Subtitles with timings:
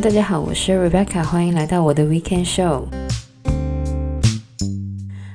[0.00, 2.82] 大家好，我是 Rebecca，欢迎来到我的 Weekend Show。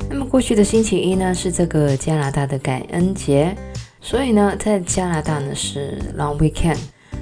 [0.07, 3.55] 那么过去的星期一呢，是这个加拿大的感恩节，
[4.00, 6.77] 所以呢，在加拿大呢是 Long Weekend。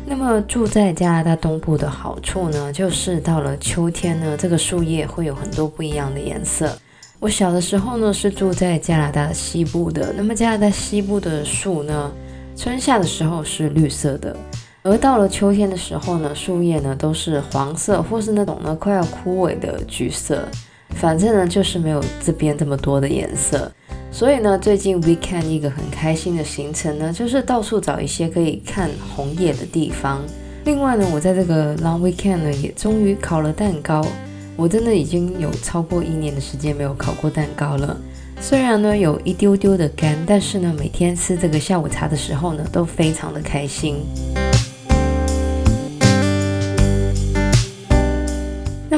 [0.05, 6.78] 那么住在加拿大东部的好处呢，就是到了秋天呢，这个树叶会有很多不一样的颜色。
[7.22, 12.12] 我小的时候呢是住在加拿大西部的，那么加拿大西部的树呢，
[12.58, 14.36] 春夏的时候是绿色的。
[14.82, 20.48] 而到了秋天的时候呢，树叶呢都是黄色，或是那种呢快要枯萎的橘色，
[20.96, 23.72] 反正呢就是没有这边这么多的颜色。
[24.12, 30.22] 所以呢，最近 weekend 一个很开心的行程呢，就是到处找一些可以看红叶的地方。
[30.64, 34.03] 另外呢，我在这个 long weekend 呢，也终于烤了蛋糕。
[34.56, 37.96] 我真的已经有超过一年的时间没有烤过蛋糕了。
[38.42, 43.98] 虽然呢有一丢丢的干，但是呢每天吃这个下午茶的时候呢，都非常的开心。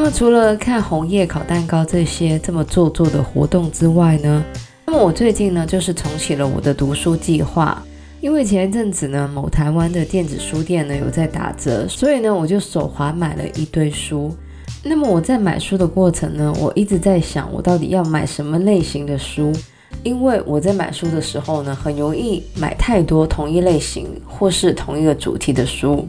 [0.03, 4.43] 那么除了看红叶、烤蛋糕这些这么做作的活动之外呢，
[4.87, 7.79] 那么我最近呢就是重启了我的读书计划。
[8.19, 14.35] 因为前一阵子呢，某台湾的电子书店呢有在打折，所以呢我就手滑买了一堆书。
[14.81, 19.53] 那么我在买书的过程呢，我一直在想我到底要买什么类型的书，
[20.01, 26.07] 因为我在买书的时候呢，很容易买太多同一类型或是同一个主题的书。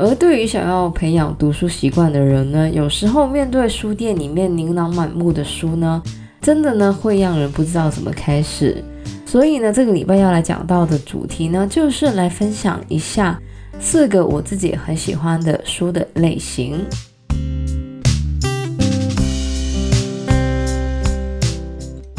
[0.00, 6.00] 而对于想要培养读书习惯的人呢，有时候面对书店里面琳琅满目的书呢，
[6.40, 8.80] 真的呢会让人不知道怎么开始。
[9.26, 13.36] 所以呢，这个礼拜要来讲到的主题呢，就是来分享一下
[13.80, 16.78] 四个我自己很喜欢的书的类型。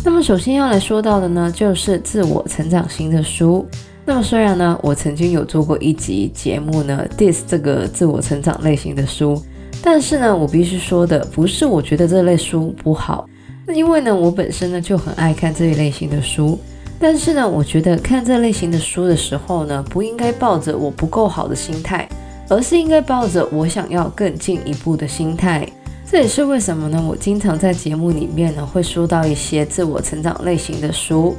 [0.03, 3.65] 那么首先要来说到的呢，就是自我成长型的书。
[4.09, 9.39] 那么虽然呢，我曾经有做过一集节目呢，dis 这个自我成长类型的书，
[9.83, 13.29] 但是呢，我必须说的不是我觉得这类书不好，
[13.67, 16.57] 那因为呢，我本身呢就很爱看这一类型的书，
[16.99, 22.09] 但是呢，我觉得看这类型的书的时候呢，不应该抱着我不够好的心态，
[22.47, 25.69] 而是应该抱着我想要更进一步的心态。
[26.09, 31.35] 这也是为什么呢，我经常在节目里面呢会说到一些自我成长类型的书。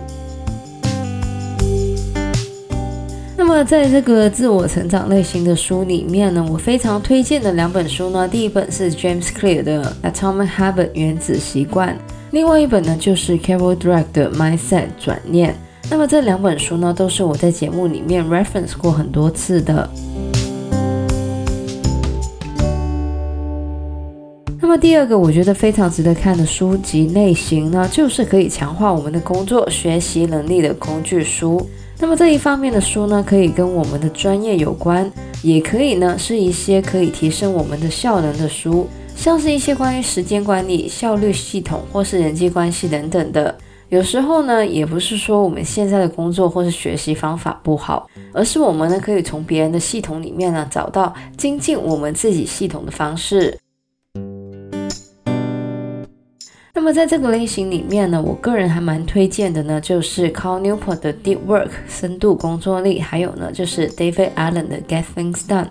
[3.52, 11.98] 那么，在这个自我成长类型的书里面呢，我非常推荐的两本书呢，第一本是 James Clear 的《Atomic Habit》原子习惯，
[12.30, 15.50] 另外一本呢就是 Carol Dweck 的《Mindset 转念》。
[15.90, 19.90] 那么这两本书呢，都是我在节目里面 reference 过很多次的。
[24.60, 31.68] 那么第二个我觉得非常值得看的书籍类型呢，就是可以强化我们的工作学习能力的工具书。
[32.02, 35.08] 那么这一方面的书呢，可以跟我们的专业有关，
[35.42, 43.54] 也可以呢是一些可以提升我们的效能的书，像是一些关于时间管理、效率系统或是人际关系等等的。
[43.90, 53.58] 有时候呢，也不是说我们现在的工作或是学习方法不好，而是我们呢可以从别人的系统里面呢找到精进我们自己系统的方式。
[56.72, 65.66] 那么在这个类型里面呢，我个人还蛮推荐的呢，就是 Cal Newport 的 Deep Work 深度工作力，还有呢就是 David Allen 的 Get Things Done。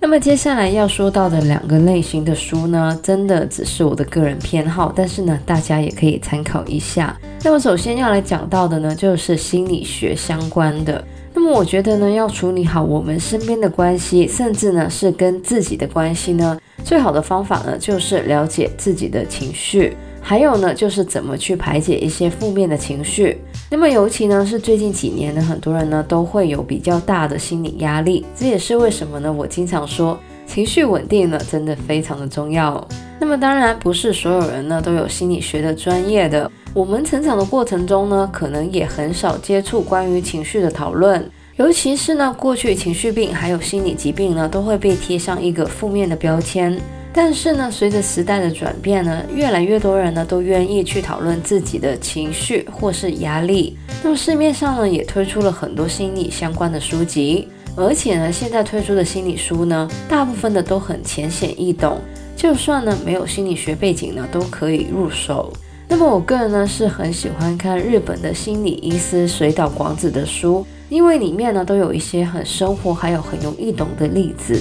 [0.00, 7.16] 那么接下来要说到的两个类型的书呢，真的只是我的个人偏好，但是呢大家也可以参考一下。
[7.44, 11.04] 那么首先要来讲到的呢，就是心理学相关的。
[11.32, 23.38] 那么我觉得呢，要处理好我们身边的关系，甚至呢是跟自己的关系呢，最好的方法呢就是了解自己的情绪，还有呢就是怎么去排解一些负面的情绪。
[23.70, 29.32] 那么尤其呢是最近几年呢，很多人呢都会有比较大的心理压力，这也是为什么呢？
[29.32, 30.18] 我经常说
[30.52, 32.84] 情绪稳定呢真的非常的重要。
[33.20, 36.50] 那么当然不是所有人呢都有心理学的专业的。
[36.74, 41.24] 我们成长的过程中呢，可能也很少接触关于情绪的讨论，
[41.56, 46.76] 尤其是呢，过去情绪病还有心理疾病呢，都会被贴上一个负面的标签。
[47.12, 53.76] 但是呢，随着时代的转变呢，越来越多人呢都愿意去讨论自己的情绪或是压力。
[54.02, 61.98] 那么市面上呢也推出了很多心理相关的书籍，而且呢，现在推出的心理书呢，大部分的都很浅显易懂，
[62.36, 65.52] 就算呢没有心理学背景呢，都可以入手。
[65.88, 74.60] 那么我个人呢是很喜欢看日本的心理医师水岛广子的书，因为里面呢都有一些很生活还有很容易懂的例子。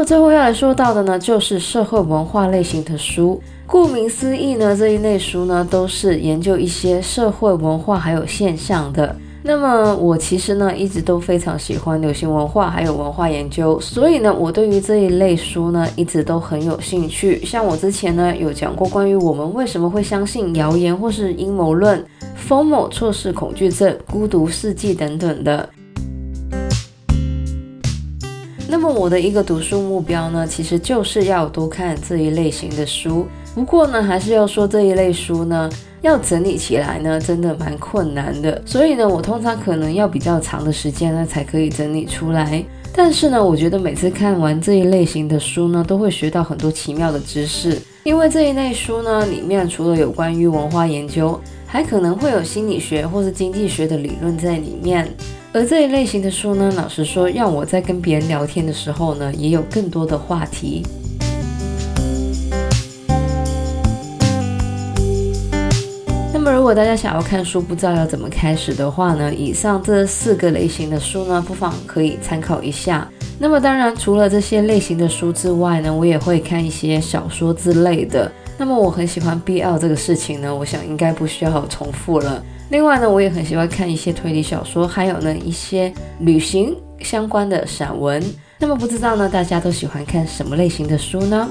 [0.00, 3.38] 么最后要来说到的呢，就是社会文化类型的书。
[3.66, 9.14] 顾名思义呢，这一类书呢都是研究一些社会文化还有现象的。
[9.42, 17.44] 那么我其实呢一直都非常喜欢流行文化还有文化研究，所以呢我对于这一类书呢一直都很有兴趣。
[17.44, 22.02] 像我之前呢有讲过关于我们为什么会相信谣言或是阴谋论、
[22.48, 25.68] FOMO 错视恐惧症、孤独世纪等等的。
[28.70, 33.26] 那么我的一个读书目标呢，其实就是要多看这一类型的书。
[33.52, 35.68] 不过呢，还是要说这一类书呢。
[36.02, 38.62] 要整理起来呢，真的蛮困难的。
[38.64, 42.64] 所以呢，我通常可能要比较长的时间呢，才可以整理出来。
[42.90, 47.78] 但是呢，我觉得每次看完这一类型的书呢，都会学到很多奇妙的知识。
[48.02, 55.06] 因为这一类书呢，里面除了有关于文化研究，还可能会有心理学或是经济学的理论在里面。
[55.52, 60.86] 而这一类型的书呢，老实说，让我在跟别人聊天的时候呢，也有更多的话题。
[66.32, 73.10] 那么，如果大家想要看书，不知道要怎么开始的话呢，以上这四个类型的书呢，不妨可以参考一下。
[73.40, 78.30] 那么，当然除了这些类型的书之外呢，我也会看一些小说之类的。
[78.56, 82.40] 那么，我很喜欢 BL 这个事情呢，我想应该不需要重复了。
[82.70, 88.22] 另外呢，我也很喜欢看一些推理小说，还有呢一些旅行相关的散文。
[88.60, 91.48] 那么，不知道呢，大家都喜欢看什么类型的书呢？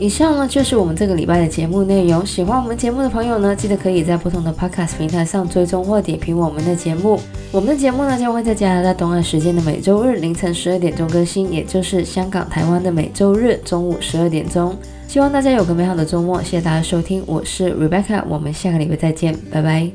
[0.00, 2.24] 以上呢就是我们这个礼拜的节目内容。
[2.24, 7.20] 喜欢我们节目的朋友呢，记得可以在不同的 Podcast 平台上追踪或点评我们的节目。
[7.50, 14.76] 我们的节目呢将会在加拿大东岸时间的每周日凌晨十二点钟更新，也就是香港、台湾的每周日中午十二点钟。
[15.08, 19.90] 希望大家有个美好的周末，谢谢大家收听，我是 Rebecca，我们下个礼拜再见，拜拜。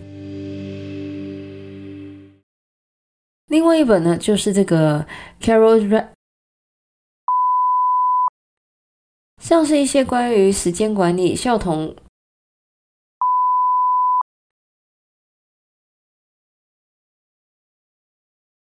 [3.47, 5.05] 另外一本呢就是这个
[5.41, 5.79] Carol
[9.43, 11.93] 像是一些关于时间管理、校同